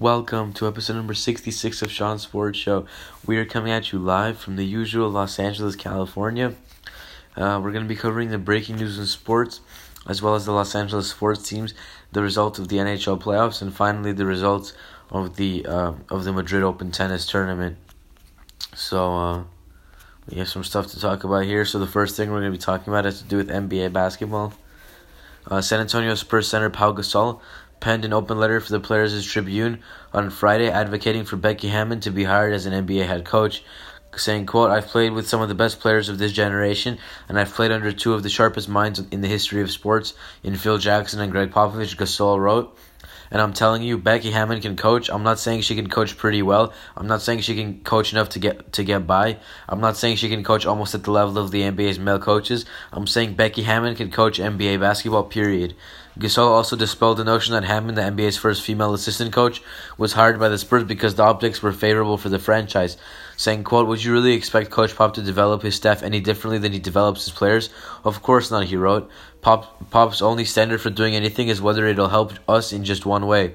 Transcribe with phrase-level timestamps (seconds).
[0.00, 2.86] Welcome to episode number 66 of Sean Sports Show.
[3.26, 6.54] We are coming at you live from the usual Los Angeles, California.
[7.36, 9.60] Uh, we're going to be covering the breaking news in sports,
[10.08, 11.74] as well as the Los Angeles sports teams,
[12.12, 14.72] the results of the NHL playoffs, and finally the results
[15.10, 17.76] of the uh, of the Madrid Open tennis tournament.
[18.74, 19.44] So uh,
[20.30, 21.66] we have some stuff to talk about here.
[21.66, 23.92] So the first thing we're going to be talking about has to do with NBA
[23.92, 24.54] basketball.
[25.46, 27.40] Uh, San Antonio Spurs center Pau Gasol
[27.80, 29.80] penned an open letter for the Players' Tribune
[30.12, 33.64] on Friday advocating for Becky Hammon to be hired as an NBA head coach,
[34.16, 36.98] saying, quote, I've played with some of the best players of this generation,
[37.28, 40.56] and I've played under two of the sharpest minds in the history of sports in
[40.56, 42.76] Phil Jackson and Gregg Popovich, Gasol wrote.
[43.30, 45.08] And I'm telling you, Becky Hammon can coach.
[45.08, 46.72] I'm not saying she can coach pretty well.
[46.96, 49.38] I'm not saying she can coach enough to get to get by.
[49.68, 52.64] I'm not saying she can coach almost at the level of the NBA's male coaches.
[52.92, 55.22] I'm saying Becky Hammon can coach NBA basketball.
[55.24, 55.76] Period.
[56.18, 59.62] Gasol also dispelled the notion that Hammon, the NBA's first female assistant coach,
[59.96, 62.96] was hired by the Spurs because the optics were favorable for the franchise,
[63.36, 66.72] saying, quote, Would you really expect Coach Pop to develop his staff any differently than
[66.72, 67.70] he develops his players?
[68.04, 69.08] Of course not, he wrote.
[69.40, 73.26] Pop, Pop's only standard for doing anything is whether it'll help us in just one
[73.26, 73.54] way.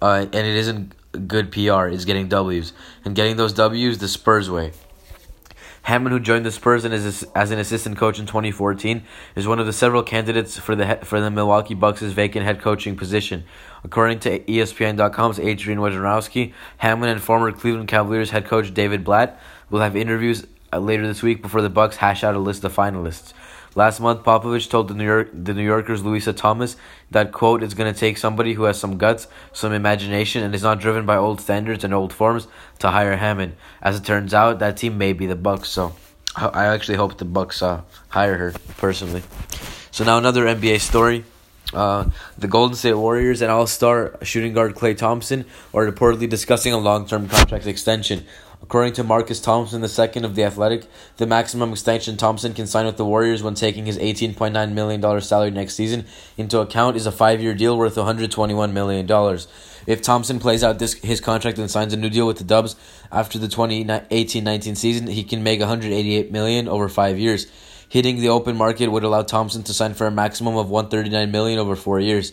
[0.00, 0.94] Uh, and it isn't
[1.28, 2.72] good PR, it's getting W's.
[3.04, 4.72] And getting those W's the Spurs way.
[5.82, 9.02] Hammon, who joined the Spurs as, as an assistant coach in 2014,
[9.34, 12.96] is one of the several candidates for the for the Milwaukee Bucks' vacant head coaching
[12.96, 13.44] position.
[13.82, 19.80] According to ESPN.com's Adrian Wojnarowski, Hammon and former Cleveland Cavaliers head coach David Blatt will
[19.80, 23.32] have interviews uh, later this week before the Bucks hash out a list of finalists.
[23.74, 26.76] Last month, Popovich told the New York the New Yorkers Louisa Thomas
[27.10, 30.62] that quote it's going to take somebody who has some guts, some imagination, and is
[30.62, 32.48] not driven by old standards and old forms
[32.80, 33.56] to hire Hammon.
[33.80, 35.70] As it turns out, that team may be the Bucks.
[35.70, 35.94] So,
[36.36, 39.22] I actually hope the Bucks uh, hire her personally.
[39.90, 41.24] So now another NBA story.
[41.72, 46.72] Uh, the Golden State Warriors and All Star shooting guard Klay Thompson are reportedly discussing
[46.72, 48.26] a long term contract extension.
[48.72, 50.86] According to Marcus Thompson II of The Athletic,
[51.18, 55.50] the maximum extension Thompson can sign with the Warriors when taking his $18.9 million salary
[55.50, 56.06] next season
[56.38, 59.38] into account is a five year deal worth $121 million.
[59.86, 62.74] If Thompson plays out this, his contract and signs a new deal with the Dubs
[63.12, 67.48] after the 2018 19 season, he can make 188 million over five years.
[67.90, 71.58] Hitting the open market would allow Thompson to sign for a maximum of 139 million
[71.58, 72.32] over four years.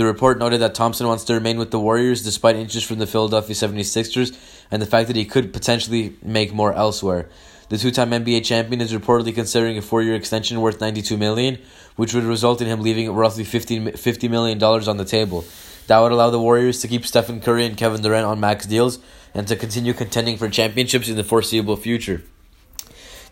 [0.00, 3.06] The report noted that Thompson wants to remain with the Warriors despite interest from the
[3.06, 4.34] Philadelphia 76ers
[4.70, 7.28] and the fact that he could potentially make more elsewhere.
[7.68, 11.58] The two-time NBA champion is reportedly considering a four-year extension worth 92 million,
[11.96, 15.44] which would result in him leaving roughly $50, $50 million on the table.
[15.86, 19.00] That would allow the Warriors to keep Stephen Curry and Kevin Durant on max deals
[19.34, 22.22] and to continue contending for championships in the foreseeable future.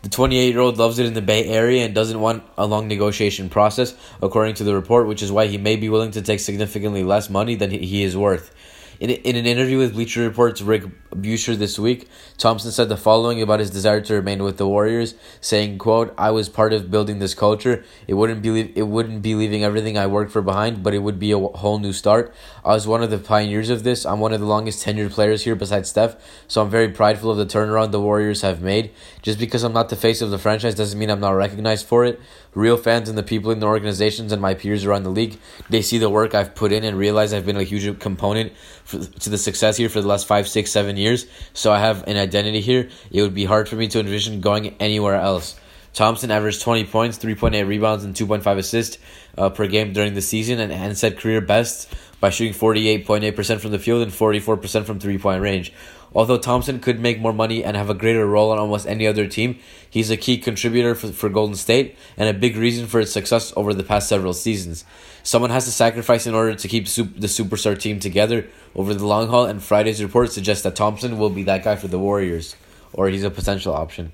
[0.01, 2.87] The 28 year old loves it in the Bay Area and doesn't want a long
[2.87, 6.39] negotiation process, according to the report, which is why he may be willing to take
[6.39, 8.53] significantly less money than he is worth.
[9.01, 10.83] In, in an interview with Bleacher Report's Rick
[11.15, 15.15] Bucher this week, Thompson said the following about his desire to remain with the Warriors,
[15.41, 17.83] saying, "quote I was part of building this culture.
[18.07, 21.19] It wouldn't be it wouldn't be leaving everything I worked for behind, but it would
[21.19, 22.33] be a whole new start.
[22.63, 24.05] I was one of the pioneers of this.
[24.05, 26.15] I'm one of the longest tenured players here besides Steph,
[26.47, 28.91] so I'm very prideful of the turnaround the Warriors have made.
[29.21, 32.05] Just because I'm not the face of the franchise doesn't mean I'm not recognized for
[32.05, 32.19] it.
[32.53, 35.81] Real fans and the people in the organizations and my peers around the league, they
[35.81, 38.53] see the work I've put in and realize I've been a huge component
[38.83, 41.25] for, to the success here for the last five, six, seven years.
[41.53, 42.89] So I have an identity here.
[43.11, 45.59] It would be hard for me to envision going anywhere else.
[45.93, 48.97] Thompson averaged 20 points, 3.8 rebounds, and 2.5 assists
[49.37, 53.71] uh, per game during the season and, and set career best by shooting 48.8% from
[53.71, 55.73] the field and 44% from three point range.
[56.13, 59.27] Although Thompson could make more money and have a greater role on almost any other
[59.27, 63.11] team, he's a key contributor for, for Golden State and a big reason for its
[63.11, 64.85] success over the past several seasons.
[65.21, 69.27] Someone has to sacrifice in order to keep the superstar team together over the long
[69.27, 72.55] haul, and Friday's report suggests that Thompson will be that guy for the Warriors,
[72.93, 74.11] or he's a potential option.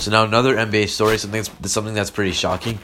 [0.00, 2.78] So now another NBA story, something that's, something that's pretty shocking.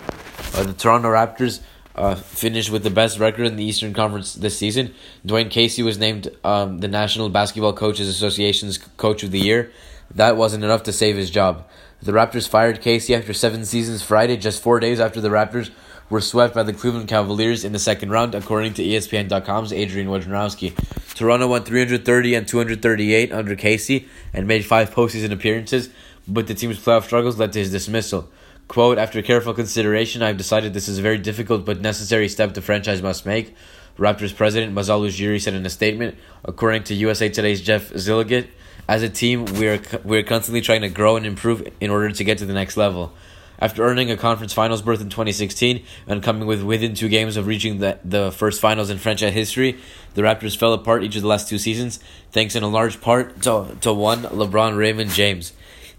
[0.54, 1.60] Uh, the Toronto Raptors
[1.94, 4.94] uh, finished with the best record in the Eastern Conference this season.
[5.26, 9.70] Dwane Casey was named um, the National Basketball Coaches Association's Coach of the Year.
[10.14, 11.68] That wasn't enough to save his job.
[12.02, 15.70] The Raptors fired Casey after seven seasons Friday, just four days after the Raptors
[16.10, 20.74] were swept by the Cleveland Cavaliers in the second round, according to ESPN.com's Adrian Wojnarowski.
[21.14, 25.88] Toronto won 330 and 238 under Casey and made five postseason appearances,
[26.28, 28.28] but the team's playoff struggles led to his dismissal.
[28.68, 32.62] Quote, after careful consideration, I've decided this is a very difficult but necessary step the
[32.62, 33.54] franchise must make.
[33.98, 38.48] Raptors president Masai Ujiri said in a statement, according to USA Today's Jeff Zillgitt,
[38.88, 42.38] as a team, we're, we're constantly trying to grow and improve in order to get
[42.38, 43.12] to the next level.
[43.58, 47.46] After earning a conference finals berth in 2016 and coming with within two games of
[47.46, 49.78] reaching the, the first finals in franchise history,
[50.14, 52.00] the Raptors fell apart each of the last two seasons,
[52.32, 55.52] thanks in a large part to, to one LeBron Raymond James.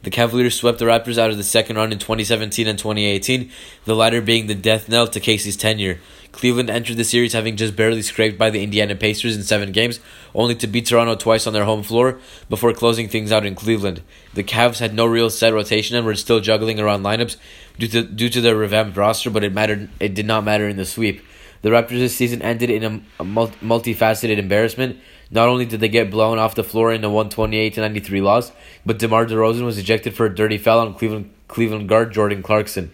[0.05, 3.49] The Cavaliers swept the Raptors out of the second round in 2017 and 2018,
[3.85, 5.99] the latter being the death knell to Casey's tenure.
[6.31, 9.99] Cleveland entered the series having just barely scraped by the Indiana Pacers in seven games,
[10.35, 12.19] only to beat Toronto twice on their home floor
[12.49, 14.03] before closing things out in Cleveland.
[14.35, 17.37] The Cavs had no real set rotation and were still juggling around lineups
[17.79, 19.89] due to due to their revamped roster, but it mattered.
[19.99, 21.25] It did not matter in the sweep.
[21.63, 24.99] The Raptors season ended in a, a multifaceted embarrassment.
[25.31, 28.51] Not only did they get blown off the floor in a 128 to 93 loss,
[28.85, 32.91] but DeMar DeRozan was ejected for a dirty foul on Cleveland Cleveland guard Jordan Clarkson.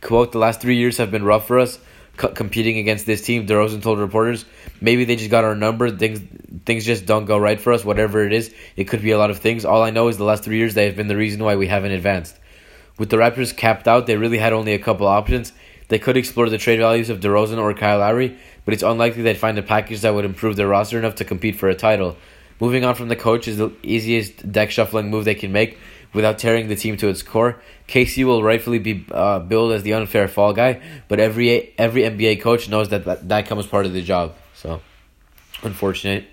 [0.00, 1.78] Quote, the last three years have been rough for us
[2.16, 3.46] competing against this team.
[3.46, 4.44] DeRozan told reporters,
[4.80, 5.90] maybe they just got our number.
[5.90, 6.20] Things
[6.64, 7.84] things just don't go right for us.
[7.84, 9.64] Whatever it is, it could be a lot of things.
[9.64, 11.66] All I know is the last three years they have been the reason why we
[11.66, 12.36] haven't advanced.
[12.98, 15.52] With the Raptors capped out, they really had only a couple options.
[15.92, 18.34] They could explore the trade values of DeRozan or Kyle Lowry,
[18.64, 21.56] but it's unlikely they'd find a package that would improve their roster enough to compete
[21.56, 22.16] for a title.
[22.60, 25.76] Moving on from the coach is the easiest deck shuffling move they can make
[26.14, 27.60] without tearing the team to its core.
[27.88, 32.40] Casey will rightfully be uh, billed as the unfair fall guy, but every every NBA
[32.40, 34.34] coach knows that that, that comes part of the job.
[34.54, 34.80] So,
[35.62, 36.24] unfortunate.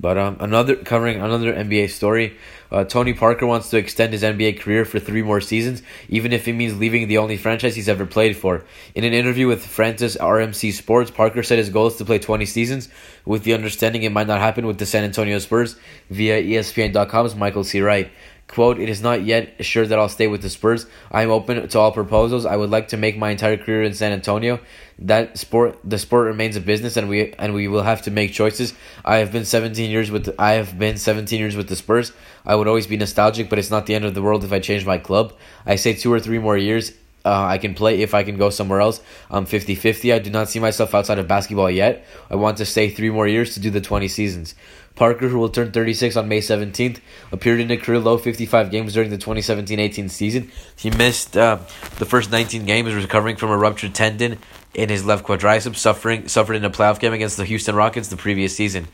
[0.00, 2.38] But um, another covering another NBA story.
[2.72, 6.48] Uh, Tony Parker wants to extend his NBA career for three more seasons, even if
[6.48, 8.64] it means leaving the only franchise he's ever played for.
[8.94, 12.46] In an interview with France's RMC Sports, Parker said his goal is to play 20
[12.46, 12.88] seasons,
[13.26, 15.76] with the understanding it might not happen with the San Antonio Spurs
[16.08, 17.80] via ESPN.com's Michael C.
[17.80, 18.10] Wright.
[18.50, 20.86] Quote, it is not yet assured that I'll stay with the Spurs.
[21.12, 22.44] I am open to all proposals.
[22.44, 24.58] I would like to make my entire career in San Antonio.
[24.98, 28.32] That sport the sport remains a business and we and we will have to make
[28.32, 28.74] choices.
[29.04, 32.10] I have been 17 years with I have been 17 years with the Spurs.
[32.44, 34.58] I would always be nostalgic, but it's not the end of the world if I
[34.58, 35.32] change my club.
[35.64, 36.90] I say 2 or 3 more years
[37.24, 39.00] uh, I can play if I can go somewhere else.
[39.30, 40.12] I'm 50 50.
[40.12, 42.04] I do not see myself outside of basketball yet.
[42.30, 44.54] I want to stay three more years to do the 20 seasons.
[44.96, 47.00] Parker, who will turn 36 on May 17th,
[47.32, 50.50] appeared in a career low 55 games during the 2017 18 season.
[50.76, 51.58] He missed uh,
[51.98, 54.38] the first 19 games, recovering from a ruptured tendon
[54.74, 58.16] in his left quadricep, suffering suffered in a playoff game against the Houston Rockets the
[58.16, 58.88] previous season.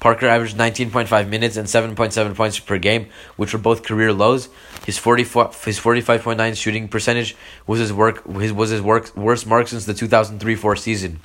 [0.00, 4.48] Parker averaged 19.5 minutes and 7.7 points per game, which were both career lows.
[4.86, 7.36] His 44, his 45.9 shooting percentage
[7.66, 11.20] was his work his was his work, worst mark since the 2003-4 season.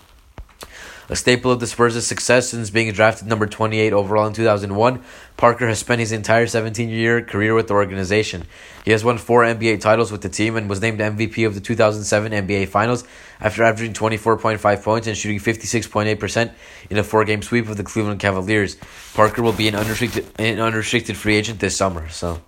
[1.08, 5.04] A staple of the Spurs' success since being drafted number 28 overall in 2001,
[5.38, 8.46] Parker has spent his entire 17 year career with the organization.
[8.84, 11.62] He has won four NBA titles with the team and was named MVP of the
[11.62, 13.04] 2007 NBA Finals
[13.40, 16.52] after averaging 24.5 points and shooting 56.8%
[16.90, 18.78] in a four game sweep of the Cleveland Cavaliers.
[19.14, 22.42] Parker will be an unrestricted, an unrestricted free agent this summer, so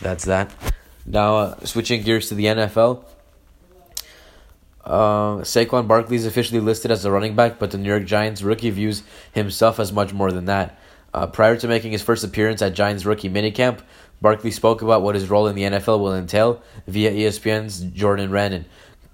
[0.00, 0.52] that's that.
[1.04, 3.04] Now, uh, switching gears to the NFL.
[4.84, 8.42] Uh, Saquon Barkley is officially listed as a running back, but the New York Giants
[8.42, 9.02] rookie views
[9.32, 10.78] himself as much more than that.
[11.14, 13.80] Uh, prior to making his first appearance at Giants rookie minicamp,
[14.20, 18.64] Barkley spoke about what his role in the NFL will entail via ESPN's Jordan Raanan.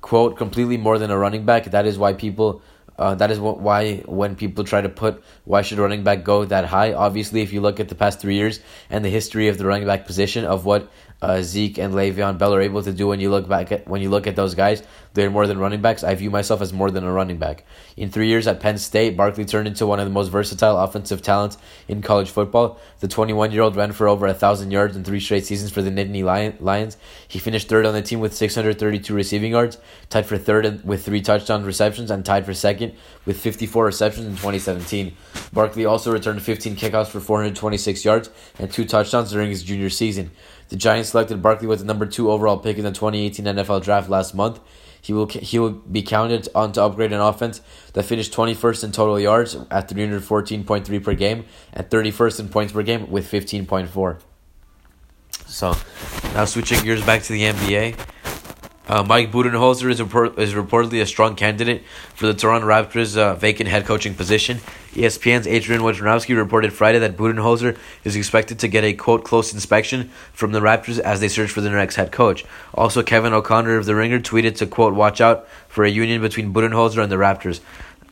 [0.01, 1.65] Quote, completely more than a running back.
[1.65, 2.63] That is why people
[2.99, 6.45] uh, that is what, why when people try to put why should running back go
[6.45, 6.93] that high?
[6.93, 8.61] Obviously, if you look at the past three years
[8.91, 12.55] and the history of the running back position of what uh, Zeke and Le'Veon Bell
[12.55, 14.83] are able to do when you look back at when you look at those guys.
[15.15, 16.05] They're more than running backs.
[16.05, 17.65] I view myself as more than a running back.
[17.97, 21.23] In three years at Penn State, Barkley turned into one of the most versatile offensive
[21.23, 22.79] talents in college football.
[23.01, 25.91] The 21 year old ran for over thousand yards in three straight seasons for the
[25.91, 26.23] Nittany
[26.61, 26.97] Lions.
[27.27, 29.79] He finished third on the team with 632 receiving yards,
[30.09, 34.33] tied for third with three touchdown receptions, and tied for second with 54 receptions in
[34.33, 35.17] 2017.
[35.53, 40.31] Barkley also returned 15 kickouts for 426 yards and two touchdowns during his junior season.
[40.69, 44.09] The Giants selected Barkley with the number two overall pick in the 2018 NFL Draft
[44.09, 44.61] last month.
[45.01, 47.61] He will he will be counted on to upgrade an offense
[47.95, 52.83] that finished 21st in total yards at 314.3 per game and 31st in points per
[52.83, 54.21] game with 15.4.
[55.47, 55.75] So,
[56.35, 57.99] now switching gears back to the NBA.
[58.89, 61.83] Uh, Mike Budenholzer is, report- is reportedly a strong candidate
[62.15, 64.61] for the Toronto Raptors' uh, vacant head coaching position.
[64.95, 70.11] ESPN's Adrian Wojnarowski reported Friday that Budenholzer is expected to get a quote close inspection
[70.33, 72.47] from the Raptors as they search for their next head coach.
[72.73, 76.55] Also, Kevin O'Connor of The Ringer tweeted to quote watch out for a union between
[76.55, 77.61] Budenholzer and the Raptors.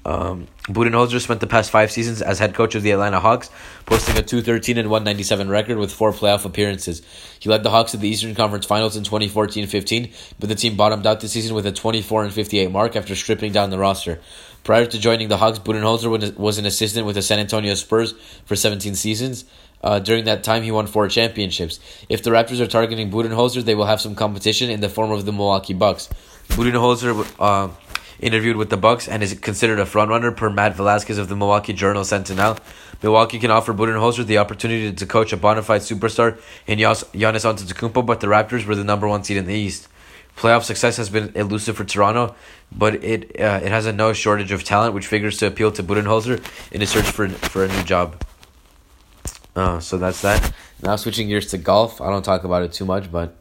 [0.07, 3.51] Um, Budenholzer spent the past five seasons as head coach of the Atlanta Hawks,
[3.87, 7.03] posting a 213 and 197 record with four playoff appearances.
[7.41, 11.09] He led the Hawks to the Eastern Conference Finals in 2014-15, but the team bottomed
[11.09, 14.21] out this season with a 24 and 58 mark after stripping down the roster.
[14.63, 18.13] Prior to joining the Hawks, Budenholzer was an assistant with the San Antonio Spurs
[18.45, 19.45] for 17 seasons.
[19.83, 21.81] Uh, during that time, he won four championships.
[22.09, 25.27] If the Raptors are targeting Budenholzer, they will have some competition in the form of
[25.27, 26.09] the Milwaukee Bucks.
[26.49, 27.69] Budenholzer uh,
[28.21, 31.73] interviewed with the Bucks and is considered a frontrunner per Matt Velazquez of the Milwaukee
[31.73, 32.59] Journal Sentinel.
[33.03, 38.05] Milwaukee can offer Budenholzer the opportunity to coach a bona fide superstar in Giannis Antetokounmpo,
[38.05, 39.89] but the Raptors were the number one seed in the East.
[40.37, 42.35] Playoff success has been elusive for Toronto,
[42.71, 45.83] but it uh, it has a no shortage of talent, which figures to appeal to
[45.83, 48.23] Budenholzer in his search for for a new job.
[49.55, 50.53] Uh, so that's that.
[50.83, 52.03] Now switching gears to golf.
[52.03, 53.35] I don't talk about it too much, but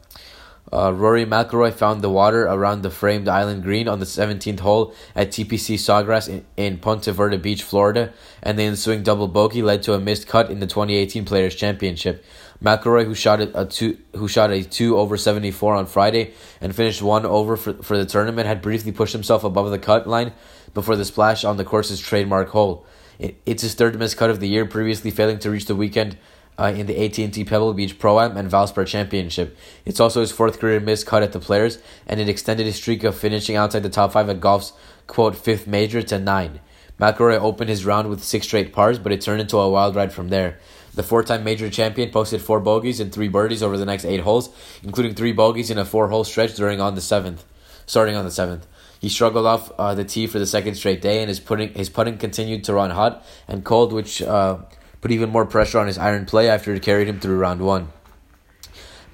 [0.72, 4.94] uh, Rory McIlroy found the water around the framed island green on the 17th hole
[5.14, 9.82] at TPC Sawgrass in, in Ponte Vedra Beach, Florida, and the ensuing double bogey led
[9.84, 12.24] to a missed cut in the 2018 Players Championship.
[12.62, 17.02] McIlroy, who shot a two, who shot a two over 74 on Friday and finished
[17.02, 20.32] one over for, for the tournament, had briefly pushed himself above the cut line
[20.74, 22.86] before the splash on the course's trademark hole.
[23.18, 26.16] It, it's his third missed cut of the year, previously failing to reach the weekend
[26.58, 29.56] uh, in the AT&T Pebble Beach Pro-Am and Valspar Championship.
[29.84, 33.04] It's also his fourth career missed cut at the Players, and it extended his streak
[33.04, 34.72] of finishing outside the top five at golf's
[35.06, 36.60] quote fifth major to nine.
[37.00, 40.12] McIlroy opened his round with six straight pars, but it turned into a wild ride
[40.12, 40.58] from there.
[40.94, 44.48] The four-time major champion posted four bogeys and three birdies over the next eight holes,
[44.82, 47.44] including three bogeys in a four-hole stretch during on the seventh,
[47.84, 48.66] starting on the seventh.
[48.98, 51.90] He struggled off uh, the tee for the second straight day, and his putting his
[51.90, 54.56] putting continued to run hot and cold, which uh,
[55.00, 57.88] put even more pressure on his iron play after it carried him through round one.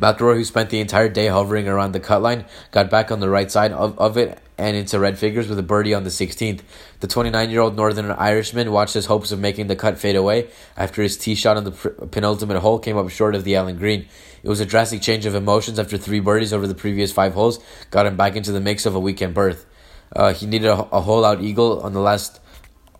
[0.00, 3.28] McIlroy, who spent the entire day hovering around the cut line, got back on the
[3.28, 6.60] right side of, of it and into red figures with a birdie on the 16th.
[7.00, 10.48] The 29 year old Northern Irishman watched his hopes of making the cut fade away
[10.76, 11.70] after his tee shot on the
[12.10, 14.06] penultimate hole came up short of the Island Green.
[14.42, 17.58] It was a drastic change of emotions after three birdies over the previous five holes
[17.90, 19.66] got him back into the mix of a weekend berth.
[20.14, 22.40] Uh, he needed a, a hole out eagle on the last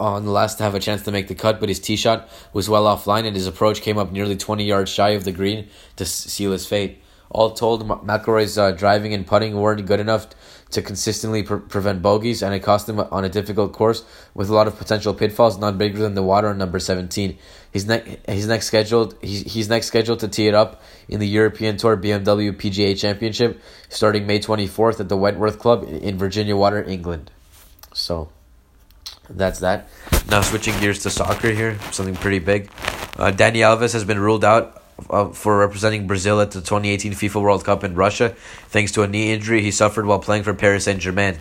[0.03, 2.29] on the last to have a chance to make the cut, but his tee shot
[2.53, 5.69] was well offline and his approach came up nearly 20 yards shy of the green
[5.97, 7.01] to seal his fate.
[7.31, 10.27] All told, McIlroy's uh, driving and putting weren't good enough
[10.73, 14.05] to consistently pre- prevent bogeys, and it cost him on a difficult course
[14.35, 17.39] with a lot of potential pitfalls, not bigger than the water on number 17.
[17.73, 21.79] He's, ne- next scheduled he's, he's next scheduled to tee it up in the European
[21.79, 27.31] Tour BMW PGA Championship starting May 24th at the Wentworth Club in Virginia Water, England.
[27.95, 28.31] So
[29.37, 29.89] that's that.
[30.29, 32.71] Now switching gears to soccer here, something pretty big.
[33.17, 37.43] Uh, Dani Alves has been ruled out uh, for representing Brazil at the 2018 FIFA
[37.43, 38.31] World Cup in Russia,
[38.69, 41.39] thanks to a knee injury he suffered while playing for Paris Saint Germain.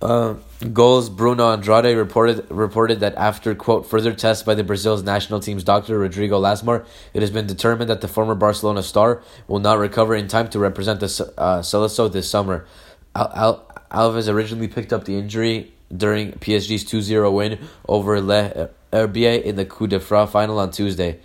[0.00, 0.34] Uh,
[0.72, 5.64] Goal's Bruno Andrade reported reported that after quote further tests by the Brazil's national team's
[5.64, 10.14] doctor Rodrigo Lasmar, it has been determined that the former Barcelona star will not recover
[10.14, 12.66] in time to represent the uh, this summer.
[13.16, 19.42] Al- Al- Alves originally picked up the injury during PSG's 2-0 win over Les Herbiers
[19.42, 21.18] in the Coupe de France final on Tuesday.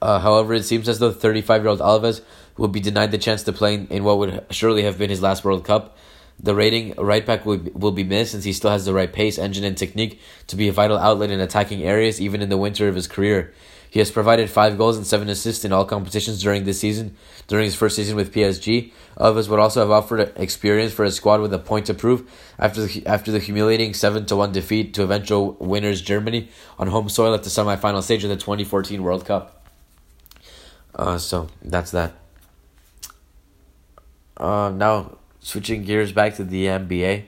[0.00, 2.20] Uh, however, it seems as though 35 year old Alves
[2.56, 5.22] will be denied the chance to play in, in, what would surely have been his
[5.22, 5.96] last World Cup.
[6.40, 9.38] The rating right back will, will be missed since he still has the right pace,
[9.38, 12.86] engine, and technique to be a vital outlet in attacking areas, even in the winter
[12.86, 13.52] of his career.
[13.90, 17.16] He has provided five goals and seven assists in all competitions during this season.
[17.46, 21.40] During his first season with PSG, Alves would also have offered experience for his squad
[21.40, 25.02] with a point to prove after the, after the humiliating seven to one defeat to
[25.02, 29.24] eventual winners Germany on home soil at the semifinal stage of the twenty fourteen World
[29.24, 29.66] Cup.
[30.94, 32.14] Uh, so that's that.
[34.36, 37.24] Uh, now switching gears back to the NBA.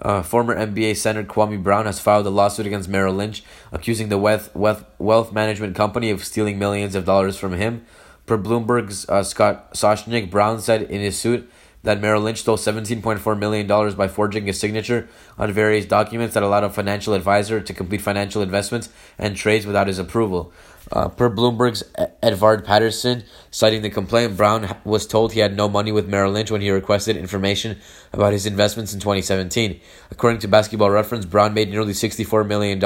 [0.00, 4.18] Uh, former NBA Senator Kwame Brown has filed a lawsuit against Merrill Lynch, accusing the
[4.18, 7.84] wealth, wealth, wealth management company of stealing millions of dollars from him.
[8.26, 11.50] Per Bloomberg's uh, Scott Soshnick, Brown said in his suit
[11.82, 16.64] that Merrill Lynch stole $17.4 million by forging his signature on various documents that allowed
[16.64, 20.52] a financial advisor to complete financial investments and trades without his approval.
[20.90, 21.84] Uh, per Bloomberg's
[22.22, 26.50] Edvard Pettersson, citing the complaint, Brown was told he had no money with Merrill Lynch
[26.50, 27.76] when he requested information
[28.12, 29.80] about his investments in 2017.
[30.10, 32.82] According to Basketball Reference, Brown made nearly $64 million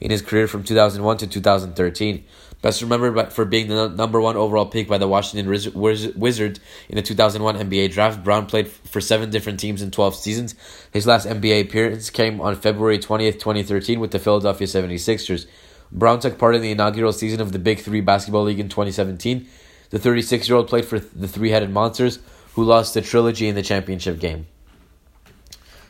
[0.00, 2.24] in his career from 2001 to 2013.
[2.62, 7.02] Best remembered for being the number one overall pick by the Washington Wizards in the
[7.02, 10.54] 2001 NBA draft, Brown played for seven different teams in 12 seasons.
[10.90, 15.46] His last NBA appearance came on February 20th, 2013 with the Philadelphia 76ers.
[15.92, 19.46] Brown took part in the inaugural season of the Big Three Basketball League in 2017.
[19.90, 22.18] The 36 year old played for the Three Headed Monsters,
[22.54, 24.46] who lost the trilogy in the championship game.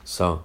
[0.05, 0.45] So,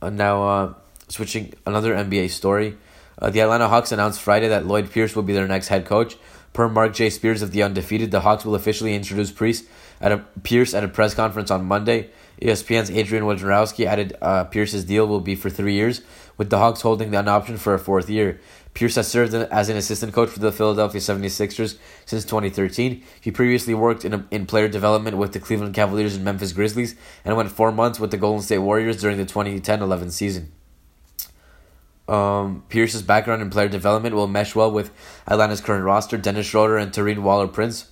[0.00, 0.74] uh, now uh,
[1.08, 2.76] switching another NBA story.
[3.20, 6.16] Uh, the Atlanta Hawks announced Friday that Lloyd Pierce will be their next head coach.
[6.52, 7.10] Per Mark J.
[7.10, 9.64] Spears of the Undefeated, the Hawks will officially introduce Pierce
[10.00, 12.10] at a, Pierce at a press conference on Monday.
[12.40, 16.02] ESPN's Adrian Wojnarowski added uh, Pierce's deal will be for three years,
[16.36, 18.40] with the Hawks holding an option for a fourth year.
[18.78, 23.02] Pierce has served as an assistant coach for the Philadelphia 76ers since 2013.
[23.20, 26.94] He previously worked in, a, in player development with the Cleveland Cavaliers and Memphis Grizzlies
[27.24, 30.52] and went four months with the Golden State Warriors during the 2010 11 season.
[32.06, 34.92] Um, Pierce's background in player development will mesh well with
[35.26, 36.16] Atlanta's current roster.
[36.16, 37.88] Dennis Schroeder and Taurean Waller Prince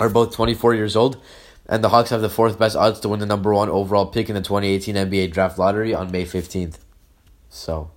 [0.00, 1.22] are both 24 years old,
[1.68, 4.28] and the Hawks have the fourth best odds to win the number one overall pick
[4.28, 6.78] in the 2018 NBA Draft Lottery on May 15th.
[7.48, 7.92] So.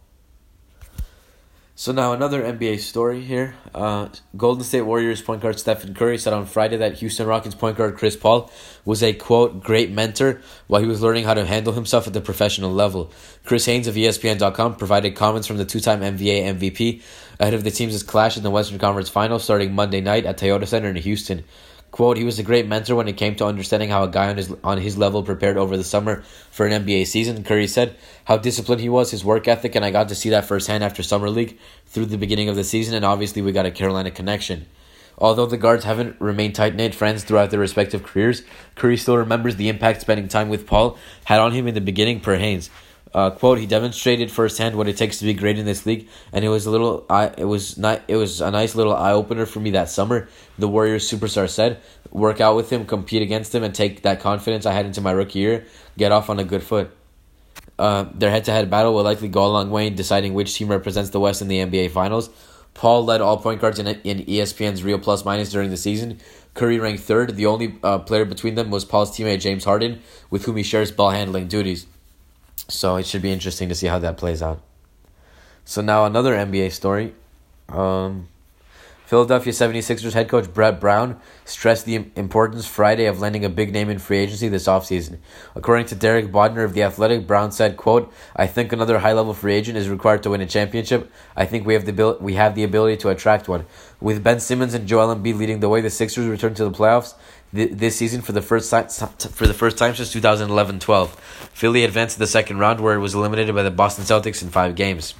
[1.75, 3.55] So now another NBA story here.
[3.73, 7.77] Uh, Golden State Warriors point guard Stephen Curry said on Friday that Houston Rockets point
[7.77, 8.51] guard Chris Paul
[8.85, 12.21] was a quote great mentor while he was learning how to handle himself at the
[12.21, 13.11] professional level.
[13.43, 17.01] Chris Haynes of ESPN.com provided comments from the two-time NBA MVP
[17.39, 20.67] ahead of the team's clash in the Western Conference Finals starting Monday night at Toyota
[20.67, 21.43] Center in Houston.
[21.93, 24.37] Quote, he was a great mentor when it came to understanding how a guy on
[24.37, 27.43] his on his level prepared over the summer for an NBA season.
[27.43, 27.95] Curry said
[28.25, 31.03] how disciplined he was, his work ethic, and I got to see that firsthand after
[31.03, 34.65] summer league through the beginning of the season, and obviously we got a Carolina connection.
[35.19, 38.41] Although the guards haven't remained tight knit friends throughout their respective careers,
[38.73, 42.21] Curry still remembers the impact spending time with Paul had on him in the beginning
[42.21, 42.71] per Haynes.
[43.13, 46.43] Uh, quote: He demonstrated firsthand what it takes to be great in this league, and
[46.43, 47.05] it was a little.
[47.09, 48.01] I it was not.
[48.07, 50.27] It was a nice little eye opener for me that summer.
[50.57, 51.79] The Warriors superstar said,
[52.11, 55.11] "Work out with him, compete against him, and take that confidence I had into my
[55.11, 55.65] rookie year.
[55.97, 56.91] Get off on a good foot."
[57.77, 61.09] Uh, their head-to-head battle will likely go a long way in deciding which team represents
[61.09, 62.29] the West in the NBA Finals.
[62.73, 66.19] Paul led all point guards in, in ESPN's real plus minus during the season.
[66.53, 67.35] Curry ranked third.
[67.35, 70.91] The only uh, player between them was Paul's teammate James Harden, with whom he shares
[70.91, 71.87] ball handling duties.
[72.67, 74.61] So it should be interesting to see how that plays out.
[75.65, 77.13] So now another NBA story.
[77.69, 78.27] Um,
[79.05, 83.89] Philadelphia 76ers head coach Brett Brown stressed the importance Friday of landing a big name
[83.89, 85.19] in free agency this offseason.
[85.55, 89.53] According to Derek Bodner of The Athletic, Brown said, quote, I think another high-level free
[89.53, 91.11] agent is required to win a championship.
[91.35, 93.65] I think we have the we have the ability to attract one.
[94.01, 97.13] With Ben Simmons and Joel Embiid leading the way, the Sixers return to the playoffs
[97.53, 101.09] this season for the first time for the first time since 2011-12.
[101.53, 104.49] Philly advanced to the second round where it was eliminated by the Boston Celtics in
[104.49, 105.13] 5 games.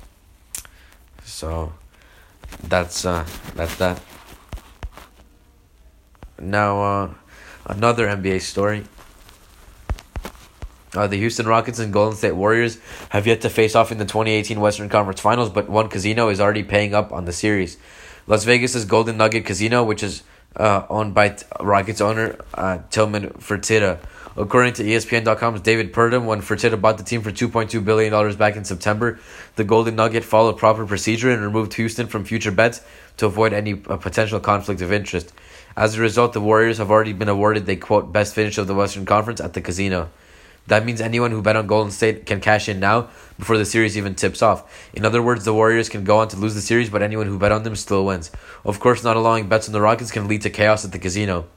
[1.23, 1.73] So
[2.63, 3.25] that's uh
[3.55, 4.01] that's that.
[6.39, 7.13] Now uh
[7.67, 8.85] another NBA story.
[10.95, 12.77] Uh, the Houston Rockets and Golden State Warriors
[13.09, 16.39] have yet to face off in the 2018 Western Conference Finals, but one casino is
[16.39, 17.77] already paying up on the series.
[18.27, 20.21] Las Vegas's Golden Nugget Casino, which is
[20.55, 23.99] uh, owned by Rockets owner uh, Tillman Fertitta.
[24.35, 28.65] According to ESPN.com's David Purdum, when Fertitta bought the team for $2.2 billion back in
[28.65, 29.19] September,
[29.57, 32.81] the Golden Nugget followed proper procedure and removed Houston from future bets
[33.17, 35.31] to avoid any uh, potential conflict of interest.
[35.77, 38.73] As a result, the Warriors have already been awarded the quote best finish of the
[38.73, 40.09] Western Conference at the casino.
[40.67, 43.97] That means anyone who bet on Golden State can cash in now before the series
[43.97, 44.89] even tips off.
[44.93, 47.37] In other words, the Warriors can go on to lose the series, but anyone who
[47.37, 48.31] bet on them still wins.
[48.63, 51.47] Of course, not allowing bets on the Rockets can lead to chaos at the casino.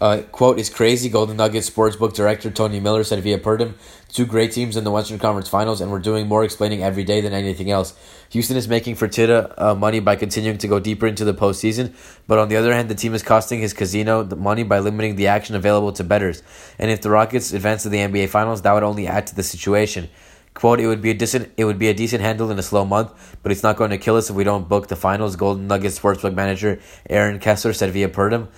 [0.00, 1.10] Uh, quote is crazy.
[1.10, 3.74] Golden Nuggets sportsbook director Tony Miller said via Purdum,
[4.08, 7.20] two great teams in the Western Conference Finals, and we're doing more explaining every day
[7.20, 7.94] than anything else.
[8.30, 11.94] Houston is making Fertitta uh, money by continuing to go deeper into the postseason,
[12.26, 15.26] but on the other hand, the team is costing his casino money by limiting the
[15.26, 16.42] action available to bettors.
[16.78, 19.42] And if the Rockets advance to the NBA Finals, that would only add to the
[19.42, 20.08] situation.
[20.52, 22.84] Quote, it would be a decent it would be a decent handle in a slow
[22.84, 25.68] month, but it's not going to kill us if we don't book the finals, Golden
[25.68, 28.48] Nuggets sportsbook manager Aaron Kessler said via Purdum.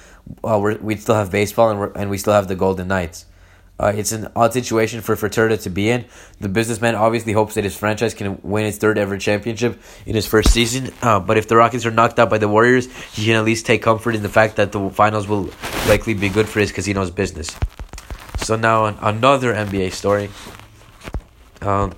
[0.45, 3.27] Uh, we still have baseball and, and we still have the Golden Knights.
[3.81, 6.05] Uh, it's an odd situation for Fertitta to be in.
[6.39, 10.27] The businessman obviously hopes that his franchise can win its third ever championship in his
[10.27, 10.93] first season.
[11.03, 13.67] Uh, but if the Rockets are knocked out by the Warriors, he can at least
[13.67, 15.51] take comfort in the fact that the finals will
[15.89, 17.57] likely be good for his casino's business.
[18.39, 20.31] So now another NBA story.
[21.61, 21.93] Um,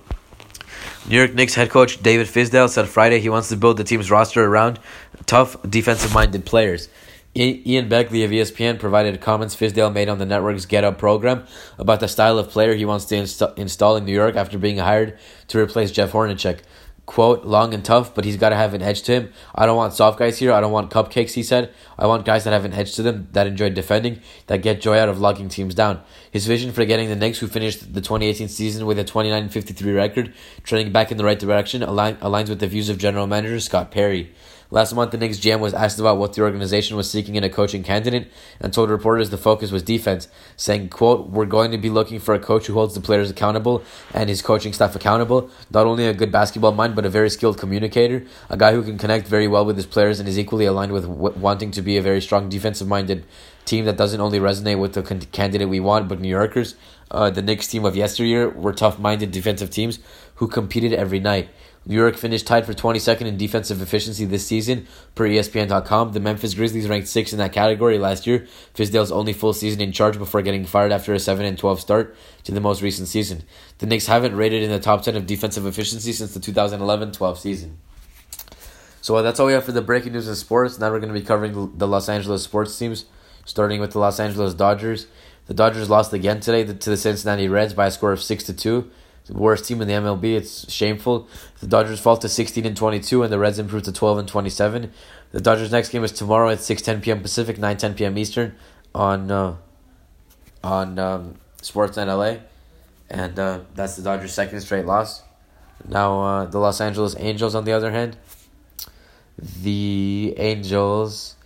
[1.06, 4.10] New York Knicks head coach David Fizdale said Friday he wants to build the team's
[4.10, 4.78] roster around
[5.26, 6.88] tough, defensive minded players.
[7.36, 11.44] Ian Begley of ESPN provided comments Fizdale made on the network's Get Up program
[11.78, 14.78] about the style of player he wants to inst- install in New York after being
[14.78, 15.18] hired
[15.48, 16.60] to replace Jeff Hornacek
[17.06, 19.32] quote, long and tough, but he's got to have an edge to him.
[19.54, 20.52] I don't want soft guys here.
[20.52, 21.72] I don't want cupcakes, he said.
[21.98, 24.98] I want guys that have an edge to them, that enjoy defending, that get joy
[24.98, 26.00] out of locking teams down.
[26.30, 29.92] His vision for getting the Knicks, who finished the 2018 season with a 29 53
[29.92, 33.60] record, trending back in the right direction, align, aligns with the views of general manager
[33.60, 34.32] Scott Perry.
[34.74, 37.48] Last month, the Knicks GM was asked about what the organization was seeking in a
[37.48, 38.28] coaching candidate
[38.60, 42.34] and told reporters the focus was defense, saying, quote, We're going to be looking for
[42.34, 45.48] a coach who holds the players accountable and his coaching staff accountable.
[45.70, 48.98] Not only a good basketball mind, but a very skilled communicator, a guy who can
[48.98, 51.96] connect very well with his players and is equally aligned with w- wanting to be
[51.96, 53.24] a very strong defensive minded
[53.64, 56.74] team that doesn't only resonate with the candidate we want, but New Yorkers.
[57.12, 60.00] Uh, the Knicks team of yesteryear were tough minded defensive teams
[60.36, 61.48] who competed every night.
[61.86, 66.12] New York finished tied for 22nd in defensive efficiency this season per ESPN.com.
[66.12, 68.46] The Memphis Grizzlies ranked 6th in that category last year.
[68.74, 72.16] Fizdale's only full season in charge before getting fired after a 7 and 12 start
[72.44, 73.42] to the most recent season.
[73.78, 77.38] The Knicks haven't rated in the top 10 of defensive efficiency since the 2011 12
[77.38, 77.78] season.
[79.02, 80.78] So uh, that's all we have for the breaking news in sports.
[80.78, 83.04] Now we're going to be covering the Los Angeles sports teams,
[83.44, 85.06] starting with the Los Angeles Dodgers.
[85.44, 88.54] The Dodgers lost again today to the Cincinnati Reds by a score of 6 to
[88.54, 88.90] 2
[89.26, 90.36] the worst team in the MLB.
[90.36, 91.28] It's shameful.
[91.60, 94.92] The Dodgers fall to 16 and 22, and the Reds improve to 12 and 27.
[95.32, 97.20] The Dodgers' next game is tomorrow at 6:10 p.m.
[97.20, 98.18] Pacific, 9:10 p.m.
[98.18, 98.54] Eastern,
[98.94, 99.56] on uh,
[100.62, 102.42] on um, Sportsnet LA,
[103.10, 105.22] and uh, that's the Dodgers' second straight loss.
[105.86, 108.16] Now uh, the Los Angeles Angels, on the other hand,
[109.38, 111.36] the Angels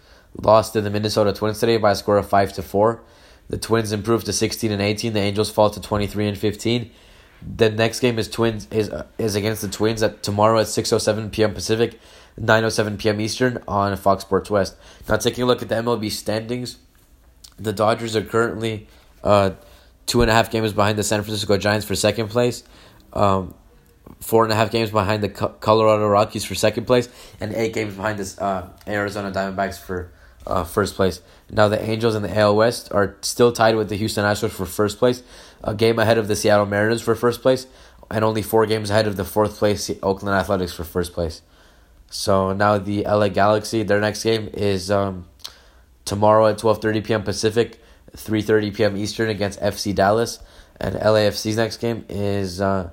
[0.40, 3.02] lost to the Minnesota Twins today by a score of five to four.
[3.48, 5.14] The Twins improved to 16 and 18.
[5.14, 6.90] The Angels fall to 23 and 15.
[7.40, 10.98] The next game is Twins is is against the Twins at tomorrow at six oh
[10.98, 11.54] seven p.m.
[11.54, 11.98] Pacific,
[12.36, 13.20] nine oh seven p.m.
[13.20, 14.76] Eastern on Fox Sports West.
[15.08, 16.78] Now taking a look at the MLB standings,
[17.56, 18.88] the Dodgers are currently
[19.22, 19.50] uh,
[20.06, 22.64] two and a half games behind the San Francisco Giants for second place.
[23.12, 23.54] Um,
[24.20, 27.08] four and a half games behind the Colorado Rockies for second place,
[27.40, 30.10] and eight games behind the uh, Arizona Diamondbacks for
[30.46, 31.20] uh, first place.
[31.50, 34.66] Now the Angels in the AL West are still tied with the Houston Astros for
[34.66, 35.22] first place,
[35.62, 37.66] a game ahead of the Seattle Mariners for first place,
[38.10, 41.42] and only four games ahead of the fourth place Oakland Athletics for first place.
[42.10, 45.28] So now the LA Galaxy, their next game is um,
[46.04, 47.22] tomorrow at twelve thirty p.m.
[47.22, 47.82] Pacific,
[48.16, 48.96] three thirty p.m.
[48.96, 50.38] Eastern against FC Dallas,
[50.80, 52.60] and LAFC's next game is.
[52.60, 52.90] Uh,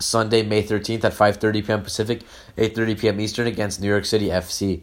[0.00, 1.82] Sunday, May 13th at 5:30 p.m.
[1.82, 2.22] Pacific,
[2.58, 3.20] 8:30 p.m.
[3.20, 4.82] Eastern against New York City FC.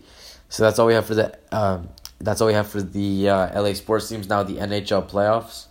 [0.49, 3.61] So that's all we have for the um, that's all we have for the uh,
[3.61, 4.27] LA sports teams.
[4.27, 5.67] Now the NHL playoffs.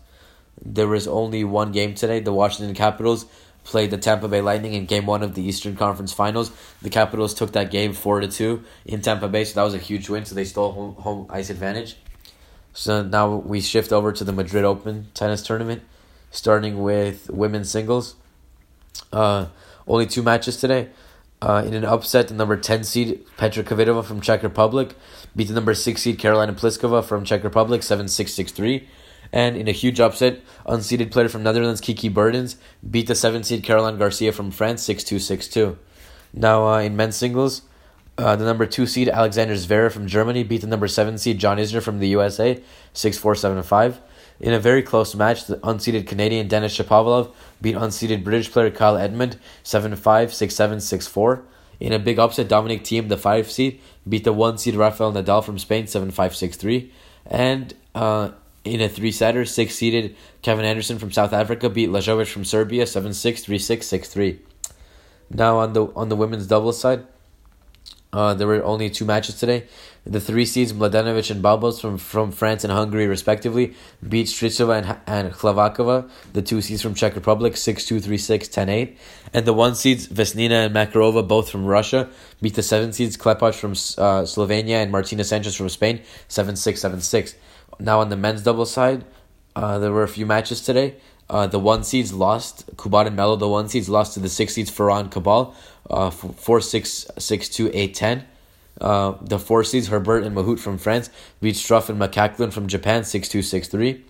[0.63, 2.21] There was only one game today.
[2.21, 3.27] The Washington Capitals
[3.65, 6.51] played the Tampa Bay Lightning in Game One of the Eastern Conference Finals.
[6.83, 9.79] The Capitals took that game four to two in Tampa Bay, so that was a
[9.79, 10.25] huge win.
[10.25, 11.97] So they stole home, home ice advantage.
[12.73, 15.83] So now we shift over to the Madrid Open tennis tournament,
[16.31, 18.15] starting with women's singles.
[19.13, 19.47] Uh,
[19.87, 20.89] only two matches today.
[21.43, 24.95] Uh, in an upset, the number 10 seed Petra Kvitova from Czech Republic
[25.35, 28.89] beat the number 6 seed Karolina Pliskova from Czech Republic 7 6 6 3.
[29.33, 32.57] And in a huge upset, unseeded player from Netherlands Kiki Bertens
[32.89, 35.79] beat the 7 seed Caroline Garcia from France 6 2 6 2.
[36.33, 37.63] Now, uh, in men's singles,
[38.19, 41.59] uh, the number 2 seed Alexander Zverev from Germany beat the number 7 seed John
[41.59, 42.63] Isner from the USA
[42.93, 44.01] 6 4 7 5.
[44.41, 48.97] In a very close match, the unseeded Canadian Denis Shapovalov beat unseeded British player Kyle
[48.97, 51.45] Edmund 7 5, 6 7, 6 4.
[51.79, 55.45] In a big upset, Dominic Thiem, the 5 seed, beat the 1 seed Rafael Nadal
[55.45, 56.93] from Spain 7 5, 6 3.
[57.27, 58.31] And uh,
[58.65, 62.87] in a three setter, 6 seeded Kevin Anderson from South Africa beat Lajovic from Serbia
[62.87, 64.39] 7 6, 3 6, 6 3.
[65.31, 67.07] Now on the on the women's doubles side,
[68.13, 69.65] uh, there were only two matches today.
[70.05, 73.75] The three seeds, Mladenovic and Babos from, from France and Hungary, respectively,
[74.07, 78.49] beat Strycova and, and Hlavackova, the two seeds from Czech Republic, 6 2 3 6
[78.49, 78.99] 10 8.
[79.33, 82.09] And the one seeds, Vesnina and Makarova, both from Russia,
[82.43, 86.81] beat the seven seeds, Klepac from uh, Slovenia and Martinez Sanchez from Spain, 7 6
[86.81, 87.35] 7 6.
[87.81, 89.05] Now, on the men's double side,
[89.57, 90.97] uh, there were a few matches today.
[91.29, 92.77] Uh, the one seeds lost.
[92.77, 95.55] Kubot and Melo, the one seeds lost to the six seeds Farah Cabal,
[95.89, 98.27] uh, 4 6 6 2 8 10.
[98.81, 103.05] Uh, the four seeds Herbert and Mahut from France beat Struff and McLachlan from Japan
[103.05, 104.05] 6 2 6 3.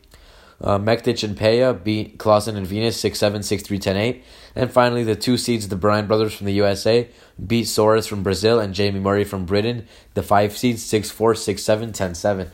[0.63, 4.25] Uh, Mektic and Peya beat Klaasen and Venus 6 7 6 3 10 8.
[4.55, 7.09] And finally, the two seeds, the Bryan brothers from the USA,
[7.45, 11.63] beat Soares from Brazil and Jamie Murray from Britain, the five seeds 6 4 6
[11.63, 12.51] 7 10 7.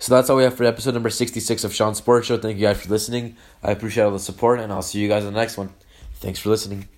[0.00, 2.38] So that's all we have for episode number 66 of Sean Sports Show.
[2.38, 3.36] Thank you guys for listening.
[3.62, 5.74] I appreciate all the support, and I'll see you guys in the next one.
[6.14, 6.88] Thanks for listening.